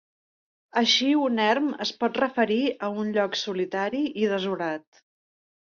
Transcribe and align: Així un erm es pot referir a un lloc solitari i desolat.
Així 0.81 1.09
un 1.25 1.41
erm 1.43 1.67
es 1.85 1.91
pot 2.05 2.17
referir 2.23 2.59
a 2.87 2.91
un 3.03 3.15
lloc 3.19 3.39
solitari 3.43 4.03
i 4.25 4.29
desolat. 4.37 5.05